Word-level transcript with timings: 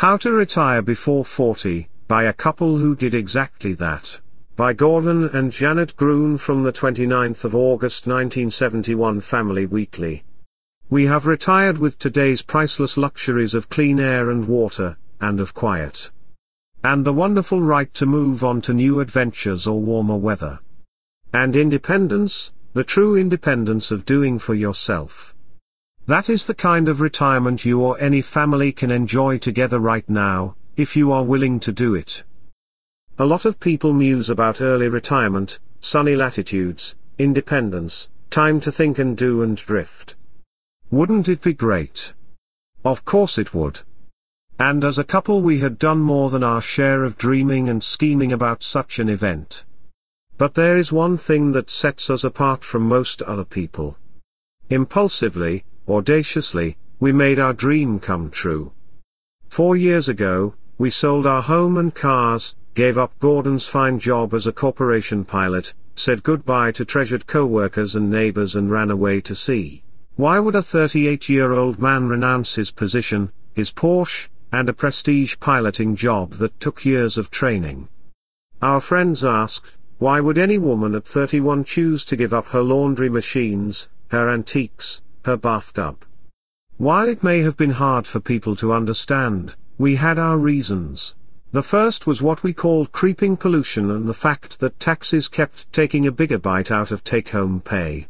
How 0.00 0.16
to 0.16 0.32
Retire 0.32 0.80
Before 0.80 1.26
40, 1.26 1.86
by 2.08 2.24
a 2.24 2.32
couple 2.32 2.78
who 2.78 2.96
did 2.96 3.12
exactly 3.12 3.74
that. 3.74 4.18
By 4.56 4.72
Gordon 4.72 5.24
and 5.24 5.52
Janet 5.52 5.94
Groene 5.94 6.40
from 6.40 6.62
the 6.62 6.72
29th 6.72 7.44
of 7.44 7.54
August 7.54 8.06
1971 8.06 9.20
Family 9.20 9.66
Weekly. 9.66 10.24
We 10.88 11.04
have 11.04 11.26
retired 11.26 11.76
with 11.76 11.98
today's 11.98 12.40
priceless 12.40 12.96
luxuries 12.96 13.54
of 13.54 13.68
clean 13.68 14.00
air 14.00 14.30
and 14.30 14.48
water, 14.48 14.96
and 15.20 15.38
of 15.38 15.52
quiet. 15.52 16.10
And 16.82 17.04
the 17.04 17.12
wonderful 17.12 17.60
right 17.60 17.92
to 17.92 18.06
move 18.06 18.42
on 18.42 18.62
to 18.62 18.72
new 18.72 19.00
adventures 19.00 19.66
or 19.66 19.82
warmer 19.82 20.16
weather. 20.16 20.60
And 21.34 21.54
independence, 21.54 22.52
the 22.72 22.84
true 22.84 23.18
independence 23.18 23.90
of 23.90 24.06
doing 24.06 24.38
for 24.38 24.54
yourself. 24.54 25.34
That 26.10 26.28
is 26.28 26.44
the 26.44 26.56
kind 26.56 26.88
of 26.88 27.00
retirement 27.00 27.64
you 27.64 27.80
or 27.80 27.96
any 28.00 28.20
family 28.20 28.72
can 28.72 28.90
enjoy 28.90 29.38
together 29.38 29.78
right 29.78 30.08
now, 30.10 30.56
if 30.76 30.96
you 30.96 31.12
are 31.12 31.22
willing 31.22 31.60
to 31.60 31.70
do 31.70 31.94
it. 31.94 32.24
A 33.16 33.24
lot 33.24 33.44
of 33.44 33.60
people 33.60 33.92
muse 33.92 34.28
about 34.28 34.60
early 34.60 34.88
retirement, 34.88 35.60
sunny 35.78 36.16
latitudes, 36.16 36.96
independence, 37.16 38.10
time 38.28 38.58
to 38.62 38.72
think 38.72 38.98
and 38.98 39.16
do 39.16 39.42
and 39.44 39.56
drift. 39.56 40.16
Wouldn't 40.90 41.28
it 41.28 41.42
be 41.42 41.52
great? 41.52 42.12
Of 42.84 43.04
course 43.04 43.38
it 43.38 43.54
would. 43.54 43.82
And 44.58 44.82
as 44.82 44.98
a 44.98 45.04
couple 45.04 45.40
we 45.42 45.60
had 45.60 45.78
done 45.78 46.00
more 46.00 46.28
than 46.28 46.42
our 46.42 46.60
share 46.60 47.04
of 47.04 47.18
dreaming 47.18 47.68
and 47.68 47.84
scheming 47.84 48.32
about 48.32 48.64
such 48.64 48.98
an 48.98 49.08
event. 49.08 49.64
But 50.38 50.54
there 50.54 50.76
is 50.76 50.90
one 50.90 51.16
thing 51.16 51.52
that 51.52 51.70
sets 51.70 52.10
us 52.10 52.24
apart 52.24 52.64
from 52.64 52.82
most 52.82 53.22
other 53.22 53.44
people. 53.44 53.96
Impulsively, 54.70 55.64
audaciously, 55.90 56.76
we 56.98 57.12
made 57.12 57.38
our 57.38 57.52
dream 57.52 57.98
come 57.98 58.30
true. 58.30 58.72
Four 59.48 59.76
years 59.76 60.08
ago, 60.08 60.54
we 60.78 60.90
sold 60.90 61.26
our 61.26 61.42
home 61.42 61.76
and 61.76 61.94
cars, 61.94 62.56
gave 62.74 62.96
up 62.96 63.18
Gordon's 63.18 63.66
fine 63.66 63.98
job 63.98 64.32
as 64.32 64.46
a 64.46 64.52
corporation 64.52 65.24
pilot, 65.24 65.74
said 65.94 66.22
goodbye 66.22 66.72
to 66.72 66.84
treasured 66.84 67.26
co-workers 67.26 67.94
and 67.94 68.10
neighbors 68.10 68.56
and 68.56 68.70
ran 68.70 68.90
away 68.90 69.20
to 69.20 69.34
sea. 69.34 69.82
Why 70.16 70.38
would 70.38 70.54
a 70.54 70.60
38-year-old 70.60 71.78
man 71.78 72.08
renounce 72.08 72.54
his 72.54 72.70
position, 72.70 73.32
his 73.54 73.72
Porsche, 73.72 74.28
and 74.52 74.68
a 74.68 74.72
prestige 74.72 75.36
piloting 75.40 75.96
job 75.96 76.34
that 76.34 76.58
took 76.60 76.84
years 76.84 77.18
of 77.18 77.30
training? 77.30 77.88
Our 78.62 78.80
friends 78.80 79.24
asked, 79.24 79.76
why 79.98 80.20
would 80.20 80.38
any 80.38 80.56
woman 80.56 80.94
at 80.94 81.06
31 81.06 81.64
choose 81.64 82.04
to 82.06 82.16
give 82.16 82.32
up 82.32 82.48
her 82.48 82.62
laundry 82.62 83.10
machines, 83.10 83.88
her 84.08 84.30
antiques, 84.30 85.02
her 85.24 85.36
bathtub. 85.36 86.04
While 86.76 87.08
it 87.08 87.22
may 87.22 87.42
have 87.42 87.56
been 87.56 87.70
hard 87.70 88.06
for 88.06 88.20
people 88.20 88.56
to 88.56 88.72
understand, 88.72 89.54
we 89.76 89.96
had 89.96 90.18
our 90.18 90.38
reasons. 90.38 91.14
The 91.52 91.62
first 91.62 92.06
was 92.06 92.22
what 92.22 92.42
we 92.42 92.52
called 92.52 92.92
creeping 92.92 93.36
pollution 93.36 93.90
and 93.90 94.06
the 94.06 94.14
fact 94.14 94.60
that 94.60 94.78
taxes 94.78 95.26
kept 95.26 95.72
taking 95.72 96.06
a 96.06 96.12
bigger 96.12 96.38
bite 96.38 96.70
out 96.70 96.90
of 96.90 97.02
take-home 97.02 97.60
pay. 97.60 98.06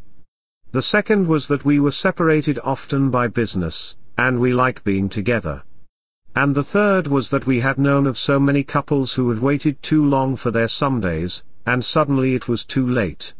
The 0.72 0.83
second 0.83 1.27
was 1.27 1.48
that 1.48 1.64
we 1.64 1.81
were 1.81 1.91
separated 1.91 2.58
often 2.62 3.11
by 3.11 3.28
business, 3.28 3.97
and 4.16 4.38
we 4.38 4.53
like 4.53 4.84
being 4.84 5.08
together. 5.08 5.64
And 6.36 6.55
the 6.55 6.62
third 6.62 7.08
was 7.08 7.31
that 7.31 7.47
we 7.47 7.61
had 7.61 7.78
known 7.78 8.06
of 8.06 8.19
so 8.19 8.38
many 8.38 8.62
couples 8.62 9.14
who 9.14 9.31
had 9.31 9.41
waited 9.41 9.83
too 9.83 10.05
long 10.05 10.36
for 10.36 10.53
their 10.53 10.69
Sundays, 10.69 11.42
and 11.66 11.84
suddenly 11.84 12.34
it 12.34 12.47
was 12.47 12.64
too 12.64 12.86
late. 12.86 13.34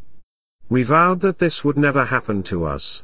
We 0.67 0.83
vowed 0.83 1.21
that 1.21 1.39
this 1.39 1.63
would 1.63 1.77
never 1.77 2.05
happen 2.05 2.43
to 2.43 2.65
us. 2.65 3.03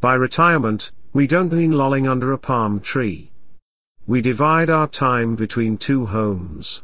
By 0.00 0.14
retirement, 0.14 0.92
we 1.12 1.26
don't 1.26 1.52
mean 1.52 1.72
lolling 1.72 2.08
under 2.08 2.32
a 2.32 2.38
palm 2.38 2.80
tree. 2.80 3.32
We 4.06 4.22
divide 4.22 4.70
our 4.70 4.88
time 4.88 5.36
between 5.36 5.76
two 5.76 6.06
homes. 6.06 6.82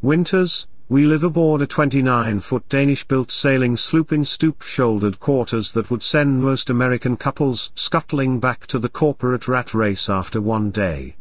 Winters, 0.00 0.68
we 0.88 1.06
live 1.06 1.24
aboard 1.24 1.60
a 1.60 1.66
29-foot 1.66 2.68
Danish-built 2.68 3.32
sailing 3.32 3.76
sloop 3.76 4.12
in 4.12 4.24
stoop-shouldered 4.24 5.18
quarters 5.18 5.72
that 5.72 5.90
would 5.90 6.04
send 6.04 6.40
most 6.40 6.70
American 6.70 7.16
couples 7.16 7.72
scuttling 7.74 8.38
back 8.38 8.68
to 8.68 8.78
the 8.78 8.88
corporate 8.88 9.48
rat 9.48 9.74
race 9.74 10.08
after 10.08 10.40
one 10.40 10.70
day. 10.70 11.16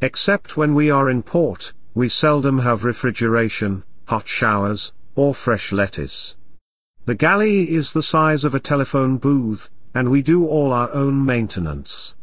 Except 0.00 0.56
when 0.56 0.74
we 0.74 0.90
are 0.90 1.08
in 1.08 1.22
port, 1.22 1.72
we 1.94 2.08
seldom 2.08 2.58
have 2.58 2.82
refrigeration, 2.82 3.84
hot 4.06 4.26
showers, 4.26 4.92
or 5.14 5.36
fresh 5.36 5.70
lettuce. 5.70 6.34
The 7.04 7.14
galley 7.14 7.70
is 7.70 7.92
the 7.92 8.02
size 8.02 8.44
of 8.44 8.56
a 8.56 8.60
telephone 8.60 9.18
booth, 9.18 9.70
and 9.94 10.10
we 10.10 10.22
do 10.22 10.46
all 10.46 10.72
our 10.72 10.92
own 10.92 11.24
maintenance. 11.24 12.14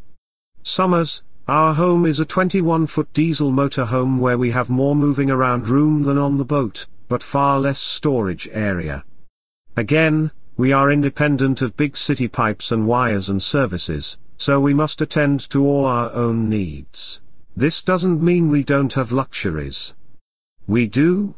Summers, 0.64 1.24
our 1.48 1.76
home 1.76 2.06
is 2.06 2.20
a 2.20 2.26
21-foot 2.26 3.14
diesel 3.14 3.52
motorhome 3.52 4.18
where 4.20 4.38
we 4.38 4.52
have 4.52 4.70
more 4.70 4.96
moving 4.96 5.30
around 5.30 5.68
room 5.68 6.04
than 6.04 6.18
on 6.18 6.38
the 6.38 6.46
boat, 6.46 6.88
but 7.08 7.22
far 7.22 7.60
less 7.60 7.80
storage 7.80 8.50
area. 8.52 9.04
Again, 9.76 10.32
we 10.58 10.72
are 10.72 10.92
independent 10.92 11.62
of 11.62 11.78
big 11.78 11.98
city 11.98 12.28
pipes 12.28 12.72
and 12.72 12.88
wires 12.88 13.30
and 13.30 13.44
services, 13.44 14.18
so 14.38 14.60
we 14.60 14.74
must 14.74 15.02
attend 15.02 15.40
to 15.52 15.66
all 15.66 15.86
our 15.86 16.12
own 16.14 16.50
needs. 16.50 17.22
This 17.56 17.82
doesn't 17.82 18.24
mean 18.24 18.50
we 18.50 18.64
don't 18.64 18.94
have 18.94 19.12
luxuries. 19.12 19.94
We 20.66 20.88
do. 20.88 21.36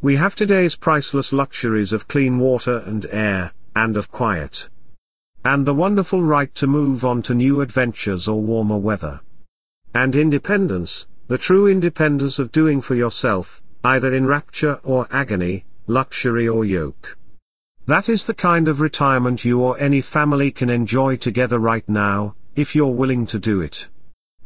We 0.00 0.16
have 0.16 0.34
today's 0.34 0.76
priceless 0.76 1.32
luxuries 1.32 1.92
of 1.92 2.08
clean 2.08 2.38
water 2.38 2.82
and 2.86 3.06
air, 3.10 3.52
and 3.74 3.96
of 3.96 4.10
quiet 4.10 4.68
and 5.46 5.64
the 5.64 5.72
wonderful 5.74 6.22
right 6.22 6.52
to 6.56 6.66
move 6.66 7.04
on 7.04 7.22
to 7.22 7.32
new 7.32 7.60
adventures 7.60 8.26
or 8.26 8.42
warmer 8.42 8.76
weather. 8.76 9.20
And 9.94 10.16
independence, 10.16 11.06
the 11.28 11.38
true 11.38 11.68
independence 11.68 12.40
of 12.40 12.50
doing 12.50 12.80
for 12.80 12.96
yourself, 12.96 13.62
either 13.84 14.12
in 14.12 14.26
rapture 14.26 14.80
or 14.82 15.06
agony, 15.12 15.64
luxury 15.86 16.48
or 16.48 16.64
yoke. 16.64 17.16
That 17.86 18.08
is 18.08 18.26
the 18.26 18.34
kind 18.34 18.66
of 18.66 18.80
retirement 18.80 19.44
you 19.44 19.62
or 19.62 19.78
any 19.78 20.00
family 20.00 20.50
can 20.50 20.68
enjoy 20.68 21.14
together 21.14 21.60
right 21.60 21.88
now, 21.88 22.34
if 22.56 22.74
you're 22.74 22.90
willing 22.90 23.24
to 23.26 23.38
do 23.38 23.60
it. 23.60 23.86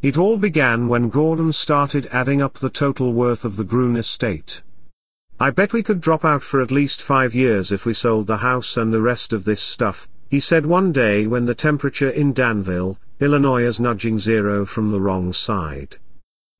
It 0.02 0.18
all 0.18 0.36
began 0.36 0.86
when 0.86 1.08
Gordon 1.08 1.54
started 1.54 2.10
adding 2.12 2.42
up 2.42 2.58
the 2.58 2.68
total 2.68 3.14
worth 3.14 3.46
of 3.46 3.56
the 3.56 3.64
Groene 3.64 3.96
estate. 3.96 4.62
I 5.38 5.48
bet 5.48 5.72
we 5.72 5.82
could 5.82 6.02
drop 6.02 6.26
out 6.26 6.42
for 6.42 6.60
at 6.60 6.70
least 6.70 7.00
five 7.00 7.34
years 7.34 7.72
if 7.72 7.86
we 7.86 7.94
sold 7.94 8.26
the 8.26 8.44
house 8.44 8.76
and 8.76 8.92
the 8.92 9.00
rest 9.00 9.32
of 9.32 9.46
this 9.46 9.62
stuff, 9.62 10.09
he 10.30 10.38
said 10.38 10.64
one 10.64 10.92
day 10.92 11.26
when 11.26 11.44
the 11.44 11.56
temperature 11.56 12.08
in 12.08 12.32
Danville, 12.32 12.96
Illinois 13.18 13.64
is 13.64 13.80
nudging 13.80 14.20
zero 14.20 14.64
from 14.64 14.92
the 14.92 15.00
wrong 15.00 15.32
side. 15.32 15.96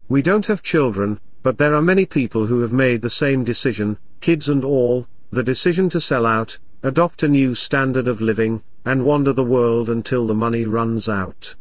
We 0.09 0.23
don't 0.23 0.47
have 0.47 0.61
children, 0.61 1.21
but 1.45 1.57
there 1.57 1.75
are 1.75 1.81
many 1.81 2.05
people 2.05 2.47
who 2.47 2.63
have 2.63 2.73
made 2.73 3.01
the 3.01 3.09
same 3.09 3.45
decision, 3.45 3.97
kids 4.21 4.49
and 4.49 4.65
all, 4.65 5.07
the 5.31 5.45
decision 5.45 5.89
to 5.91 6.01
sell 6.01 6.27
out, 6.27 6.59
adopt 6.83 7.23
a 7.23 7.29
new 7.29 7.55
standard 7.55 8.09
of 8.09 8.21
living, 8.21 8.63
and 8.85 9.05
wander 9.05 9.33
the 9.33 9.45
world 9.45 9.89
until 9.89 10.27
the 10.27 10.35
money 10.35 10.65
runs 10.65 11.09
out. 11.09 11.55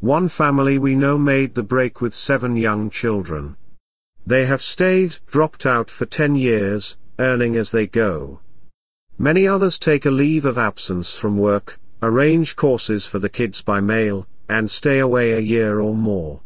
One 0.00 0.28
family 0.28 0.78
we 0.78 0.94
know 0.94 1.18
made 1.18 1.54
the 1.54 1.62
break 1.62 2.00
with 2.00 2.14
seven 2.14 2.56
young 2.56 2.88
children. 2.88 3.56
They 4.26 4.46
have 4.46 4.62
stayed, 4.62 5.18
dropped 5.26 5.66
out 5.66 5.90
for 5.90 6.06
ten 6.06 6.36
years, 6.36 6.96
earning 7.18 7.54
as 7.54 7.70
they 7.70 7.86
go. 7.86 8.40
Many 9.18 9.46
others 9.46 9.78
take 9.78 10.04
a 10.04 10.10
leave 10.10 10.44
of 10.44 10.58
absence 10.58 11.14
from 11.14 11.38
work, 11.38 11.78
arrange 12.02 12.56
courses 12.56 13.06
for 13.06 13.18
the 13.18 13.28
kids 13.28 13.62
by 13.62 13.80
mail, 13.80 14.26
and 14.48 14.70
stay 14.70 14.98
away 14.98 15.32
a 15.32 15.38
year 15.38 15.80
or 15.80 15.94
more. 15.94 16.40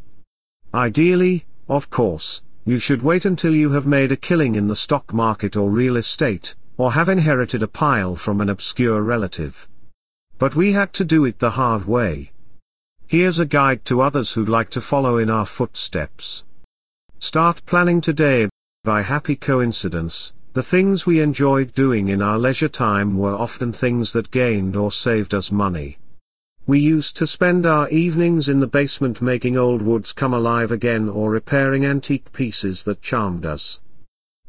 Ideally, 0.75 1.47
of 1.69 1.89
course, 1.89 2.43
you 2.65 2.79
should 2.79 3.03
wait 3.03 3.25
until 3.25 3.55
you 3.55 3.71
have 3.71 3.87
made 3.87 4.13
a 4.13 4.17
killing 4.17 4.55
in 4.55 4.67
the 4.67 4.77
stock 4.77 5.15
market 5.15 5.57
or 5.57 5.71
real 5.71 5.97
estate, 5.97 6.55
or 6.77 6.93
have 6.93 7.09
inherited 7.09 7.63
a 7.63 7.69
pile 7.69 8.15
from 8.15 8.41
an 8.41 8.51
obscure 8.51 9.03
relative. 9.03 9.67
But 10.39 10.55
we 10.55 10.73
had 10.73 10.93
to 10.93 11.05
do 11.05 11.25
it 11.25 11.39
the 11.39 11.51
hard 11.51 11.87
way. 11.87 12.33
Here's 13.07 13.39
a 13.39 13.47
guide 13.47 13.87
to 13.87 14.03
others 14.03 14.33
who'd 14.33 14.51
like 14.51 14.69
to 14.71 14.83
follow 14.83 15.17
in 15.17 15.31
our 15.31 15.47
footsteps. 15.47 16.45
Start 17.19 17.65
planning 17.65 18.03
today. 18.03 18.49
By 18.85 19.03
happy 19.03 19.35
coincidence, 19.35 20.33
the 20.59 20.63
things 20.65 21.07
we 21.07 21.21
enjoyed 21.21 21.73
doing 21.73 22.09
in 22.09 22.21
our 22.21 22.37
leisure 22.37 22.69
time 22.69 23.17
were 23.17 23.33
often 23.33 23.73
things 23.73 24.13
that 24.13 24.33
gained 24.33 24.75
or 24.75 24.91
saved 24.91 25.33
us 25.33 25.53
money. 25.53 25.99
We 26.67 26.81
used 26.81 27.17
to 27.19 27.29
spend 27.29 27.65
our 27.65 27.89
evenings 27.91 28.49
in 28.49 28.59
the 28.59 28.67
basement 28.67 29.23
making 29.23 29.57
old 29.57 29.83
woods 29.83 30.13
come 30.13 30.35
alive 30.35 30.73
again 30.73 31.09
or 31.09 31.31
repairing 31.31 31.87
antique 31.87 32.33
pieces 32.33 32.83
that 32.83 33.03
charmed 33.03 33.47
us. 33.47 33.81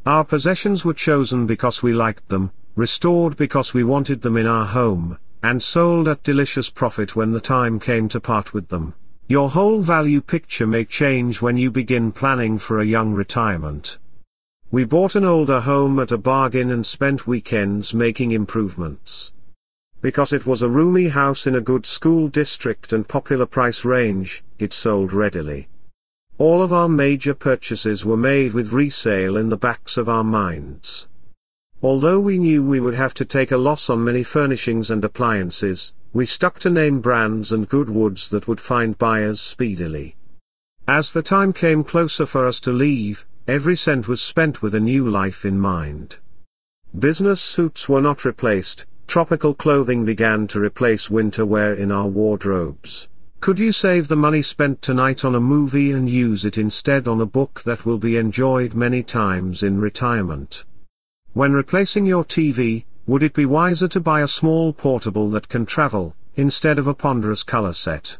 Our 0.03 0.23
possessions 0.23 0.83
were 0.83 0.95
chosen 0.95 1.45
because 1.45 1.83
we 1.83 1.93
liked 1.93 2.29
them, 2.29 2.53
restored 2.75 3.37
because 3.37 3.75
we 3.75 3.83
wanted 3.83 4.23
them 4.23 4.35
in 4.35 4.47
our 4.47 4.65
home, 4.65 5.19
and 5.43 5.61
sold 5.61 6.07
at 6.07 6.23
delicious 6.23 6.71
profit 6.71 7.15
when 7.15 7.33
the 7.33 7.39
time 7.39 7.79
came 7.79 8.09
to 8.09 8.19
part 8.19 8.51
with 8.51 8.69
them. 8.69 8.95
Your 9.27 9.51
whole 9.51 9.83
value 9.83 10.21
picture 10.21 10.65
may 10.65 10.85
change 10.85 11.39
when 11.39 11.57
you 11.57 11.69
begin 11.69 12.11
planning 12.11 12.57
for 12.57 12.79
a 12.79 12.91
young 12.97 13.13
retirement. 13.13 13.99
We 14.71 14.83
bought 14.83 15.15
an 15.15 15.25
older 15.25 15.61
home 15.61 15.99
at 15.99 16.11
a 16.11 16.17
bargain 16.19 16.69
and 16.69 16.85
spent 16.85 17.25
weekends 17.25 17.91
making 17.91 18.33
improvements. 18.33 19.31
Because 19.99 20.31
it 20.31 20.45
was 20.45 20.61
a 20.61 20.69
roomy 20.69 21.07
house 21.07 21.47
in 21.47 21.55
a 21.55 21.61
good 21.61 21.87
school 21.87 22.27
district 22.27 22.93
and 22.93 23.07
popular 23.07 23.47
price 23.47 23.83
range, 23.83 24.43
it 24.59 24.71
sold 24.71 25.11
readily. 25.11 25.69
All 26.37 26.61
of 26.61 26.71
our 26.71 26.87
major 26.87 27.33
purchases 27.33 28.05
were 28.05 28.15
made 28.15 28.53
with 28.53 28.71
resale 28.71 29.37
in 29.37 29.49
the 29.49 29.57
backs 29.57 29.97
of 29.97 30.07
our 30.07 30.23
minds. 30.23 31.07
Although 31.81 32.19
we 32.19 32.37
knew 32.37 32.63
we 32.63 32.79
would 32.79 32.93
have 32.93 33.15
to 33.15 33.25
take 33.25 33.51
a 33.51 33.57
loss 33.57 33.89
on 33.89 34.03
many 34.03 34.21
furnishings 34.21 34.91
and 34.91 35.03
appliances, 35.03 35.95
we 36.13 36.27
stuck 36.27 36.59
to 36.59 36.69
name 36.69 37.01
brands 37.01 37.51
and 37.51 37.67
good 37.67 37.89
woods 37.89 38.29
that 38.29 38.47
would 38.47 38.59
find 38.61 38.99
buyers 38.99 39.41
speedily. 39.41 40.15
As 40.87 41.11
the 41.11 41.23
time 41.23 41.53
came 41.53 41.83
closer 41.83 42.27
for 42.27 42.45
us 42.45 42.59
to 42.61 42.71
leave, 42.71 43.25
every 43.49 43.75
cent 43.75 44.07
was 44.07 44.21
spent 44.21 44.61
with 44.61 44.75
a 44.75 44.79
new 44.79 45.09
life 45.09 45.43
in 45.43 45.59
mind. 45.59 46.19
Business 46.97 47.41
suits 47.41 47.89
were 47.89 48.01
not 48.01 48.23
replaced, 48.23 48.85
tropical 49.07 49.55
clothing 49.55 50.05
began 50.05 50.45
to 50.45 50.59
replace 50.59 51.09
winter 51.09 51.43
wear 51.43 51.73
in 51.73 51.91
our 51.91 52.07
wardrobes. 52.07 53.09
Could 53.39 53.57
you 53.57 53.71
save 53.71 54.07
the 54.07 54.15
money 54.15 54.43
spent 54.43 54.83
tonight 54.83 55.25
on 55.25 55.33
a 55.33 55.39
movie 55.39 55.91
and 55.91 56.07
use 56.07 56.45
it 56.45 56.59
instead 56.59 57.07
on 57.07 57.21
a 57.21 57.25
book 57.25 57.61
that 57.63 57.85
will 57.87 57.97
be 57.97 58.17
enjoyed 58.17 58.75
many 58.75 59.01
times 59.01 59.63
in 59.63 59.79
retirement? 59.79 60.63
When 61.33 61.53
replacing 61.53 62.05
your 62.05 62.25
TV, 62.25 62.85
would 63.07 63.23
it 63.23 63.33
be 63.33 63.45
wiser 63.45 63.87
to 63.87 63.99
buy 63.99 64.21
a 64.21 64.27
small 64.27 64.73
portable 64.73 65.29
that 65.31 65.49
can 65.49 65.65
travel, 65.65 66.15
instead 66.35 66.77
of 66.77 66.85
a 66.85 66.93
ponderous 66.93 67.41
color 67.41 67.73
set? 67.73 68.19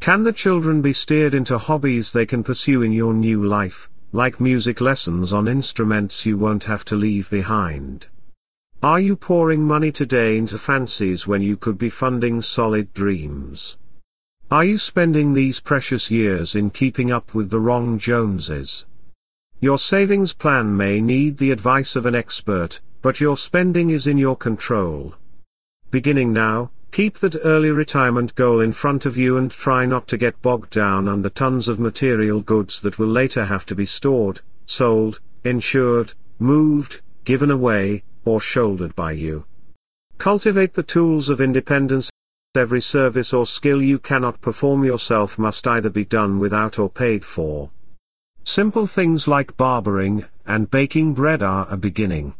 Can 0.00 0.22
the 0.22 0.32
children 0.32 0.80
be 0.80 0.94
steered 0.94 1.34
into 1.34 1.58
hobbies 1.58 2.12
they 2.12 2.24
can 2.24 2.42
pursue 2.42 2.80
in 2.80 2.92
your 2.92 3.12
new 3.12 3.44
life, 3.44 3.89
like 4.12 4.40
music 4.40 4.80
lessons 4.80 5.32
on 5.32 5.46
instruments 5.46 6.26
you 6.26 6.36
won't 6.36 6.64
have 6.64 6.84
to 6.84 6.96
leave 6.96 7.30
behind? 7.30 8.08
Are 8.82 8.98
you 8.98 9.14
pouring 9.14 9.62
money 9.62 9.92
today 9.92 10.36
into 10.36 10.58
fancies 10.58 11.26
when 11.26 11.42
you 11.42 11.56
could 11.56 11.78
be 11.78 11.90
funding 11.90 12.40
solid 12.40 12.92
dreams? 12.92 13.76
Are 14.50 14.64
you 14.64 14.78
spending 14.78 15.32
these 15.32 15.60
precious 15.60 16.10
years 16.10 16.56
in 16.56 16.70
keeping 16.70 17.12
up 17.12 17.34
with 17.34 17.50
the 17.50 17.60
wrong 17.60 17.98
Joneses? 17.98 18.86
Your 19.60 19.78
savings 19.78 20.32
plan 20.32 20.76
may 20.76 21.00
need 21.00 21.38
the 21.38 21.52
advice 21.52 21.94
of 21.94 22.04
an 22.04 22.14
expert, 22.16 22.80
but 23.02 23.20
your 23.20 23.36
spending 23.36 23.90
is 23.90 24.06
in 24.06 24.18
your 24.18 24.34
control. 24.34 25.14
Beginning 25.90 26.32
now, 26.32 26.70
keep 26.92 27.18
that 27.18 27.36
early 27.44 27.70
retirement 27.70 28.34
goal 28.34 28.60
in 28.60 28.72
front 28.72 29.06
of 29.06 29.16
you 29.16 29.36
and 29.36 29.50
try 29.50 29.86
not 29.86 30.06
to 30.08 30.16
get 30.16 30.42
bogged 30.42 30.70
down 30.70 31.08
under 31.08 31.30
tons 31.30 31.68
of 31.68 31.78
material 31.78 32.40
goods 32.40 32.80
that 32.82 32.98
will 32.98 33.06
later 33.06 33.44
have 33.44 33.64
to 33.66 33.74
be 33.74 33.86
stored, 33.86 34.40
sold, 34.66 35.20
insured, 35.44 36.14
moved, 36.38 37.00
given 37.24 37.50
away, 37.50 38.02
or 38.24 38.40
shouldered 38.40 38.94
by 38.96 39.12
you. 39.12 39.44
Cultivate 40.18 40.74
the 40.74 40.82
tools 40.82 41.28
of 41.28 41.40
independence. 41.40 42.10
Every 42.54 42.80
service 42.80 43.32
or 43.32 43.46
skill 43.46 43.80
you 43.80 43.98
cannot 43.98 44.40
perform 44.40 44.84
yourself 44.84 45.38
must 45.38 45.66
either 45.66 45.90
be 45.90 46.04
done 46.04 46.38
without 46.38 46.78
or 46.78 46.90
paid 46.90 47.24
for. 47.24 47.70
Simple 48.42 48.86
things 48.86 49.28
like 49.28 49.56
barbering 49.56 50.24
and 50.46 50.70
baking 50.70 51.14
bread 51.14 51.42
are 51.42 51.66
a 51.70 51.76
beginning. 51.76 52.34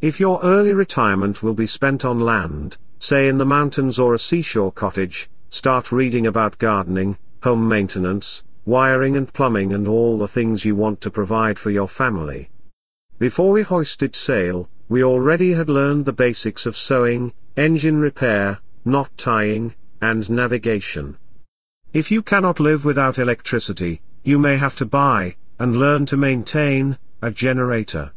If 0.00 0.18
your 0.18 0.40
early 0.42 0.72
retirement 0.72 1.42
will 1.42 1.54
be 1.54 1.66
spent 1.66 2.04
on 2.04 2.20
land, 2.20 2.78
say 3.04 3.28
in 3.28 3.36
the 3.36 3.44
mountains 3.44 3.98
or 3.98 4.14
a 4.14 4.18
seashore 4.18 4.72
cottage, 4.72 5.28
start 5.50 5.92
reading 5.92 6.26
about 6.26 6.56
gardening, 6.56 7.18
home 7.42 7.68
maintenance, 7.68 8.42
wiring 8.64 9.14
and 9.14 9.30
plumbing 9.34 9.74
and 9.74 9.86
all 9.86 10.16
the 10.16 10.26
things 10.26 10.64
you 10.64 10.74
want 10.74 11.02
to 11.02 11.10
provide 11.10 11.58
for 11.58 11.70
your 11.70 11.86
family. 11.86 12.48
Before 13.18 13.52
we 13.52 13.62
hoisted 13.62 14.16
sail, 14.16 14.70
we 14.88 15.04
already 15.04 15.52
had 15.52 15.68
learned 15.68 16.06
the 16.06 16.14
basics 16.14 16.64
of 16.64 16.78
sewing, 16.78 17.34
engine 17.58 17.98
repair, 17.98 18.60
knot 18.86 19.10
tying, 19.18 19.74
and 20.00 20.30
navigation. 20.30 21.18
If 21.92 22.10
you 22.10 22.22
cannot 22.22 22.58
live 22.58 22.86
without 22.86 23.18
electricity, 23.18 24.00
you 24.22 24.38
may 24.38 24.56
have 24.56 24.76
to 24.76 24.86
buy, 24.86 25.36
and 25.58 25.76
learn 25.76 26.06
to 26.06 26.16
maintain, 26.16 26.96
a 27.20 27.30
generator. 27.30 28.14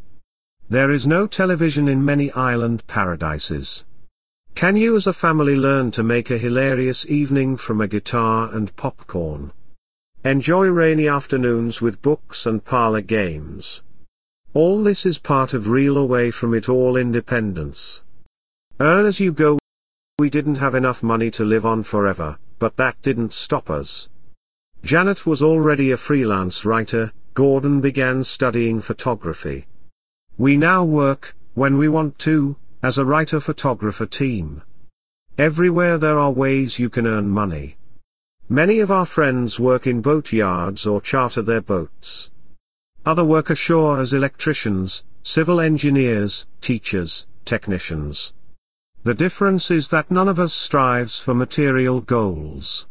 There 0.70 0.92
is 0.92 1.06
no 1.06 1.28
television 1.28 1.90
in 1.90 2.06
many 2.06 2.32
island 2.32 2.88
paradises. 2.88 3.84
Can 4.58 4.76
you 4.76 4.96
as 4.96 5.06
a 5.06 5.14
family 5.14 5.56
learn 5.56 5.92
to 5.92 6.02
make 6.02 6.32
a 6.32 6.38
hilarious 6.40 7.06
evening 7.06 7.58
from 7.58 7.80
a 7.80 7.88
guitar 7.88 8.50
and 8.52 8.76
popcorn? 8.76 9.52
Enjoy 10.26 10.66
rainy 10.66 11.08
afternoons 11.08 11.80
with 11.80 12.02
books 12.02 12.48
and 12.48 12.66
parlor 12.66 13.02
games. 13.02 13.84
All 14.56 14.82
this 14.82 15.06
is 15.06 15.20
part 15.20 15.54
of 15.54 15.70
real 15.70 15.96
away 15.96 16.32
from 16.32 16.56
it 16.56 16.68
all 16.68 16.98
independence. 16.98 18.02
Earn 18.80 19.06
as 19.06 19.20
you 19.20 19.32
go. 19.32 19.60
We 20.18 20.32
didn't 20.32 20.56
have 20.56 20.74
enough 20.74 21.04
money 21.04 21.30
to 21.38 21.46
live 21.46 21.64
on 21.64 21.84
forever, 21.84 22.40
but 22.58 22.78
that 22.78 23.00
didn't 23.04 23.36
stop 23.36 23.70
us. 23.70 24.10
Janet 24.84 25.28
was 25.28 25.44
already 25.44 25.92
a 25.92 25.98
freelance 25.98 26.66
writer, 26.66 27.14
Gordon 27.36 27.80
began 27.80 28.24
studying 28.24 28.82
photography. 28.82 29.68
We 30.36 30.58
now 30.58 30.84
work, 30.84 31.36
when 31.54 31.78
we 31.78 31.88
want 31.88 32.18
to, 32.26 32.56
as 32.84 32.98
a 32.98 33.06
writer-photographer 33.06 34.06
team. 34.06 34.62
Everywhere 35.38 35.98
there 35.98 36.18
are 36.18 36.32
ways 36.32 36.80
you 36.80 36.90
can 36.90 37.08
earn 37.08 37.30
money. 37.30 37.78
Many 38.50 38.80
of 38.80 38.92
our 38.92 39.06
friends 39.06 39.60
work 39.60 39.86
in 39.86 40.02
boat 40.02 40.32
yards 40.32 40.86
or 40.86 41.02
charter 41.02 41.42
their 41.42 41.62
boats. 41.62 42.32
Other 43.06 43.24
work 43.24 43.50
ashore 43.50 44.00
as 44.00 44.14
electricians, 44.14 45.04
civil 45.24 45.60
engineers, 45.60 46.48
teachers, 46.62 47.28
technicians. 47.46 48.34
The 49.04 49.14
difference 49.14 49.72
is 49.72 49.90
that 49.90 50.12
none 50.12 50.28
of 50.28 50.40
us 50.40 50.54
strives 50.54 51.20
for 51.20 51.34
material 51.34 52.02
goals. 52.02 52.86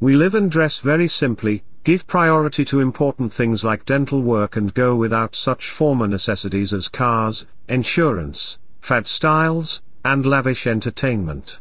We 0.00 0.16
live 0.16 0.34
and 0.34 0.50
dress 0.50 0.78
very 0.78 1.08
simply, 1.08 1.64
give 1.84 2.06
priority 2.06 2.64
to 2.66 2.80
important 2.80 3.32
things 3.32 3.64
like 3.64 3.84
dental 3.84 4.20
work 4.20 4.56
and 4.56 4.74
go 4.74 4.94
without 4.94 5.34
such 5.34 5.70
former 5.70 6.06
necessities 6.06 6.72
as 6.72 6.88
cars, 6.88 7.46
insurance, 7.68 8.58
fad 8.80 9.06
styles, 9.06 9.82
and 10.04 10.24
lavish 10.24 10.66
entertainment. 10.66 11.60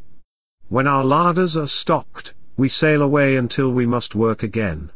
When 0.69 0.87
our 0.87 1.03
larders 1.03 1.55
are 1.57 1.67
stocked, 1.67 2.33
we 2.57 2.69
sail 2.69 3.01
away 3.01 3.35
until 3.35 3.71
we 3.71 3.85
must 3.85 4.15
work 4.15 4.43
again. 4.43 4.91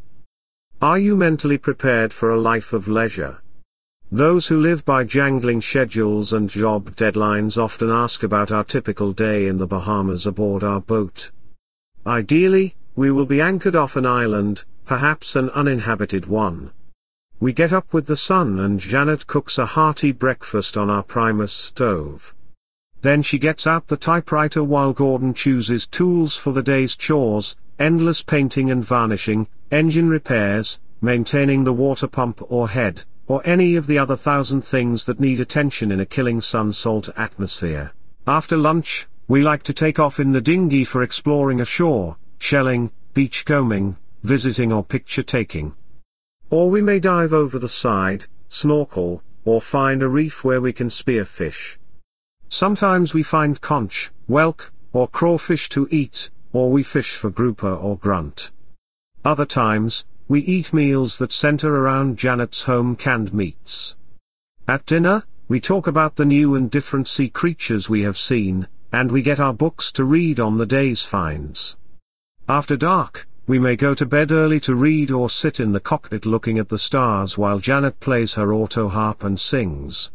Are 0.82 0.98
you 0.98 1.16
mentally 1.16 1.58
prepared 1.58 2.12
for 2.12 2.32
a 2.32 2.40
life 2.40 2.74
of 2.74 2.88
leisure? 2.88 3.42
Those 4.12 4.48
who 4.48 4.60
live 4.60 4.84
by 4.84 5.06
jangling 5.06 5.62
schedules 5.62 6.34
and 6.34 6.50
job 6.50 6.96
deadlines 6.96 7.58
often 7.58 7.90
ask 7.90 8.24
about 8.24 8.52
our 8.52 8.64
typical 8.64 9.14
day 9.14 9.48
in 9.48 9.58
the 9.58 9.68
Bahamas 9.68 10.28
aboard 10.28 10.64
our 10.64 10.82
boat. 10.82 11.32
Ideally, 12.06 12.76
we 12.96 13.12
will 13.12 13.26
be 13.26 13.40
anchored 13.40 13.76
off 13.76 13.96
an 13.96 14.06
island, 14.06 14.66
perhaps 14.86 15.36
an 15.38 15.50
uninhabited 15.52 16.26
one. 16.26 16.72
We 17.42 17.54
get 17.54 17.74
up 17.74 17.92
with 17.92 18.06
the 18.06 18.16
sun 18.16 18.60
and 18.60 18.80
Janet 18.80 19.26
cooks 19.26 19.58
a 19.58 19.66
hearty 19.66 20.12
breakfast 20.12 20.78
on 20.78 20.92
our 20.92 21.02
Primus 21.02 21.52
stove. 21.52 22.36
Then 23.02 23.24
she 23.24 23.40
gets 23.40 23.66
out 23.66 23.88
the 23.88 23.98
typewriter 23.98 24.64
while 24.64 24.94
Gordon 24.94 25.34
chooses 25.34 25.88
tools 25.88 26.36
for 26.36 26.54
the 26.54 26.62
day's 26.62 26.96
chores, 26.96 27.56
endless 27.80 28.22
painting 28.22 28.70
and 28.70 28.86
varnishing, 28.86 29.48
engine 29.72 30.08
repairs, 30.08 30.80
maintaining 31.02 31.64
the 31.64 31.74
water 31.74 32.06
pump 32.06 32.44
or 32.48 32.70
head, 32.70 33.06
or 33.26 33.42
any 33.44 33.76
of 33.76 33.88
the 33.88 33.98
other 33.98 34.16
thousand 34.16 34.62
things 34.62 35.06
that 35.06 35.20
need 35.20 35.40
attention 35.40 35.92
in 35.92 36.00
a 36.00 36.06
killing 36.06 36.42
sun 36.42 36.72
salt 36.72 37.10
atmosphere. 37.18 37.92
After 38.28 38.56
lunch, 38.56 39.08
we 39.28 39.42
like 39.42 39.64
to 39.64 39.74
take 39.74 39.98
off 39.98 40.20
in 40.20 40.32
the 40.32 40.42
dinghy 40.42 40.84
for 40.84 41.02
exploring 41.02 41.60
ashore, 41.60 42.18
shelling, 42.38 42.92
beachcombing, 43.16 43.98
visiting 44.22 44.72
or 44.72 44.84
picture 44.84 45.24
taking. 45.24 45.74
Or 46.52 46.70
we 46.70 46.82
may 46.82 47.00
dive 47.00 47.32
over 47.32 47.58
the 47.58 47.70
side, 47.70 48.26
snorkel, 48.50 49.24
or 49.46 49.62
find 49.62 50.04
a 50.04 50.10
reef 50.10 50.44
where 50.44 50.60
we 50.60 50.74
can 50.74 50.90
spear 50.90 51.24
fish. 51.24 51.80
Sometimes 52.50 53.14
we 53.14 53.24
find 53.24 53.62
conch, 53.62 54.12
whelk, 54.30 54.70
or 54.92 55.08
crawfish 55.08 55.70
to 55.70 55.88
eat, 55.90 56.30
or 56.52 56.70
we 56.70 56.84
fish 56.84 57.16
for 57.16 57.30
grouper 57.30 57.74
or 57.74 57.98
grunt. 57.98 58.52
Other 59.24 59.46
times, 59.46 60.06
we 60.28 60.42
eat 60.42 60.74
meals 60.74 61.18
that 61.20 61.32
center 61.32 61.74
around 61.74 62.18
Janet's 62.18 62.64
home 62.64 62.98
canned 62.98 63.34
meats. 63.34 63.96
At 64.68 64.86
dinner, 64.86 65.24
we 65.48 65.62
talk 65.62 65.88
about 65.88 66.18
the 66.18 66.26
new 66.26 66.56
and 66.56 66.70
different 66.70 67.08
sea 67.08 67.30
creatures 67.30 67.90
we 67.90 68.02
have 68.02 68.18
seen, 68.18 68.68
and 68.92 69.10
we 69.10 69.22
get 69.22 69.40
our 69.40 69.54
books 69.54 69.90
to 69.94 70.04
read 70.04 70.38
on 70.38 70.58
the 70.58 70.66
day's 70.66 71.02
finds. 71.02 71.78
After 72.50 72.76
dark, 72.76 73.26
we 73.48 73.60
may 73.60 73.76
go 73.76 73.94
to 73.94 74.06
bed 74.06 74.32
early 74.32 74.60
to 74.60 74.76
read 74.76 75.12
or 75.12 75.30
sit 75.30 75.60
in 75.60 75.72
the 75.72 75.80
cockpit 75.80 76.26
looking 76.26 76.60
at 76.60 76.70
the 76.70 76.78
stars 76.78 77.38
while 77.38 77.60
Janet 77.60 78.00
plays 78.00 78.36
her 78.36 78.54
auto 78.54 78.88
harp 78.88 79.24
and 79.24 79.40
sings. 79.40 80.12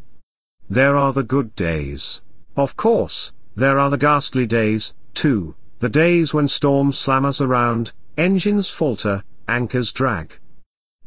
There 0.68 0.96
are 0.96 1.12
the 1.12 1.22
good 1.22 1.54
days. 1.54 2.22
Of 2.56 2.76
course, 2.76 3.32
there 3.54 3.78
are 3.78 3.90
the 3.90 3.98
ghastly 3.98 4.46
days, 4.46 4.94
too, 5.14 5.54
the 5.80 5.88
days 5.88 6.32
when 6.32 6.48
storms 6.48 6.98
slam 6.98 7.24
us 7.24 7.40
around, 7.40 7.92
Engines 8.16 8.70
falter, 8.70 9.22
anchors 9.46 9.92
drag. 9.92 10.38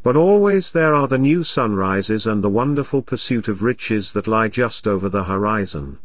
But 0.04 0.16
always 0.16 0.72
there 0.72 0.94
are 0.94 1.08
the 1.08 1.18
new 1.18 1.44
sunrises 1.44 2.28
and 2.28 2.44
the 2.44 2.50
wonderful 2.50 3.02
pursuit 3.02 3.48
of 3.48 3.64
riches 3.64 4.12
that 4.14 4.28
lie 4.28 4.48
just 4.48 4.88
over 4.88 5.10
the 5.10 5.24
horizon. 5.24 5.98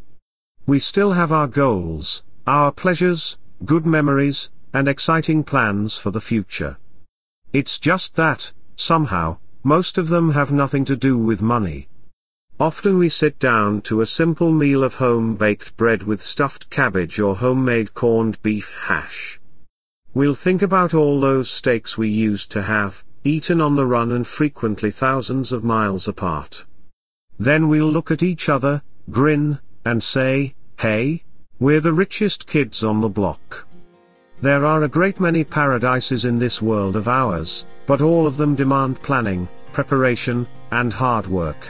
We 0.67 0.79
still 0.79 1.13
have 1.13 1.31
our 1.31 1.47
goals, 1.47 2.23
our 2.47 2.73
pleasures, 2.73 3.37
good 3.65 3.85
memories, 3.85 4.51
and 4.75 4.89
exciting 4.89 5.45
plans 5.45 5.97
for 5.97 6.11
the 6.11 6.21
future. 6.21 6.77
It's 7.53 7.79
just 7.79 8.17
that, 8.17 8.53
somehow, 8.75 9.39
most 9.63 9.97
of 9.97 10.09
them 10.09 10.33
have 10.33 10.53
nothing 10.53 10.85
to 10.87 10.97
do 10.97 11.17
with 11.17 11.41
money. 11.41 11.89
Often 12.61 12.99
we 12.99 13.09
sit 13.09 13.39
down 13.39 13.81
to 13.83 14.01
a 14.01 14.07
simple 14.07 14.53
meal 14.53 14.85
of 14.85 14.97
home-baked 14.97 15.77
bread 15.77 16.03
with 16.03 16.21
stuffed 16.21 16.71
cabbage 16.71 17.19
or 17.19 17.37
homemade 17.37 17.95
corned 17.95 18.43
beef 18.43 18.77
hash. 18.83 19.41
We'll 20.13 20.35
think 20.35 20.61
about 20.61 20.93
all 20.93 21.21
those 21.21 21.51
steaks 21.51 21.97
we 21.97 22.09
used 22.09 22.51
to 22.53 22.63
have, 22.63 23.05
eaten 23.25 23.61
on 23.61 23.77
the 23.77 23.87
run 23.87 24.13
and 24.13 24.27
frequently 24.27 24.91
thousands 24.91 25.51
of 25.51 25.65
miles 25.65 26.07
apart. 26.07 26.65
Then 27.39 27.69
we'll 27.69 27.91
look 27.91 28.11
at 28.11 28.23
each 28.23 28.49
other, 28.49 28.83
grin, 29.11 29.59
and 29.85 30.03
say, 30.03 30.55
hey, 30.79 31.25
we're 31.59 31.81
the 31.81 31.93
richest 31.93 32.47
kids 32.47 32.85
on 32.85 33.01
the 33.01 33.09
block. 33.09 33.67
There 34.41 34.67
are 34.67 34.83
a 34.83 34.89
great 34.89 35.21
many 35.21 35.45
paradises 35.45 36.25
in 36.25 36.39
this 36.39 36.61
world 36.61 36.97
of 36.97 37.09
ours, 37.09 37.67
but 37.87 38.01
all 38.01 38.27
of 38.27 38.37
them 38.37 38.55
demand 38.55 39.01
planning, 39.03 39.49
preparation, 39.73 40.47
and 40.71 40.93
hard 40.93 41.27
work. 41.27 41.69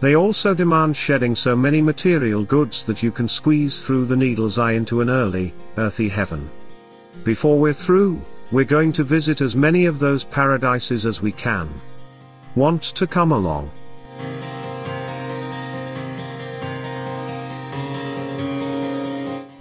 They 0.00 0.14
also 0.14 0.54
demand 0.54 0.96
shedding 0.96 1.34
so 1.34 1.56
many 1.56 1.82
material 1.82 2.44
goods 2.44 2.84
that 2.84 3.02
you 3.02 3.10
can 3.10 3.26
squeeze 3.26 3.84
through 3.84 4.04
the 4.04 4.16
needle's 4.16 4.58
eye 4.58 4.72
into 4.72 5.00
an 5.00 5.10
early, 5.10 5.52
earthy 5.76 6.08
heaven. 6.08 6.48
Before 7.24 7.58
we're 7.58 7.72
through, 7.72 8.20
we're 8.52 8.64
going 8.64 8.92
to 8.92 9.02
visit 9.02 9.40
as 9.40 9.56
many 9.56 9.86
of 9.86 9.98
those 9.98 10.22
paradises 10.22 11.04
as 11.04 11.20
we 11.20 11.32
can. 11.32 11.68
Want 12.54 12.82
to 12.82 13.06
come 13.06 13.32
along? 13.32 13.70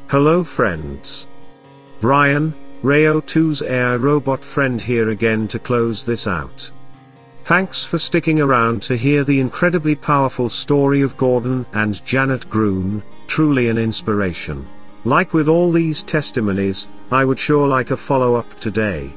Hello 0.10 0.44
friends. 0.44 1.28
Brian, 2.00 2.54
Rayo 2.84 3.22
2's 3.22 3.63
air 3.63 3.98
robot 3.98 4.44
friend 4.44 4.80
here 4.80 5.10
again 5.10 5.48
to 5.48 5.58
close 5.58 6.06
this 6.06 6.27
out. 6.27 6.72
Thanks 7.44 7.84
for 7.84 7.98
sticking 7.98 8.39
around 8.39 8.84
to 8.84 8.96
hear 8.96 9.24
the 9.24 9.39
incredibly 9.39 9.96
powerful 9.96 10.48
story 10.48 11.01
of 11.01 11.18
Gordon 11.18 11.66
and 11.74 12.06
Janet 12.06 12.48
Groene, 12.50 13.01
truly 13.25 13.70
an 13.70 13.80
inspiration. 13.80 14.68
Like 15.06 15.34
with 15.34 15.48
all 15.48 15.72
these 15.72 16.04
testimonies, 16.04 16.88
I 17.12 17.25
would 17.25 17.39
sure 17.39 17.68
like 17.68 17.89
a 17.89 17.98
follow-up 17.98 18.60
today. 18.60 19.12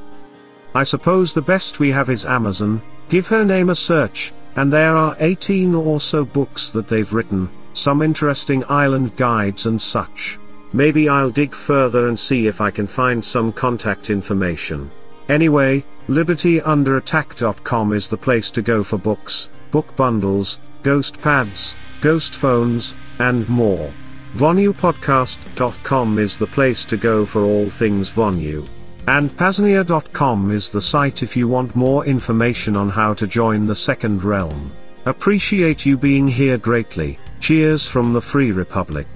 I 0.74 0.84
suppose 0.84 1.34
the 1.34 1.42
best 1.42 1.80
we 1.80 1.90
have 1.90 2.08
is 2.08 2.24
Amazon, 2.24 2.80
give 3.10 3.26
her 3.26 3.44
name 3.44 3.68
a 3.68 3.74
search, 3.74 4.32
and 4.56 4.72
there 4.72 4.96
are 4.96 5.16
18 5.18 5.74
or 5.74 6.00
so 6.00 6.24
books 6.24 6.70
that 6.70 6.88
they've 6.88 7.12
written, 7.12 7.50
some 7.74 8.00
interesting 8.00 8.64
island 8.68 9.16
guides 9.16 9.66
and 9.66 9.82
such. 9.82 10.38
Maybe 10.72 11.08
I'll 11.08 11.30
dig 11.30 11.54
further 11.54 12.08
and 12.08 12.18
see 12.18 12.46
if 12.46 12.60
I 12.60 12.70
can 12.70 12.86
find 12.86 13.24
some 13.24 13.52
contact 13.52 14.10
information. 14.10 14.90
Anyway, 15.28 15.84
LibertyUnderAttack.com 16.08 17.92
is 17.92 18.08
the 18.08 18.16
place 18.16 18.50
to 18.52 18.62
go 18.62 18.82
for 18.82 18.98
books, 18.98 19.48
book 19.70 19.94
bundles, 19.96 20.60
ghost 20.82 21.20
pads, 21.20 21.76
ghost 22.00 22.34
phones, 22.34 22.94
and 23.18 23.48
more. 23.48 23.92
VonuPodcast.com 24.34 26.18
is 26.18 26.38
the 26.38 26.46
place 26.46 26.84
to 26.84 26.96
go 26.96 27.26
for 27.26 27.42
all 27.42 27.68
things 27.68 28.12
Vonu. 28.12 28.66
And 29.08 29.30
Paznia.com 29.36 30.50
is 30.50 30.70
the 30.70 30.80
site 30.80 31.22
if 31.22 31.36
you 31.36 31.48
want 31.48 31.74
more 31.74 32.04
information 32.04 32.76
on 32.76 32.88
how 32.88 33.14
to 33.14 33.26
join 33.26 33.66
the 33.66 33.74
Second 33.74 34.22
Realm. 34.22 34.72
Appreciate 35.06 35.84
you 35.84 35.96
being 35.96 36.28
here 36.28 36.58
greatly, 36.58 37.18
cheers 37.40 37.86
from 37.86 38.12
the 38.12 38.20
Free 38.20 38.52
Republic. 38.52 39.08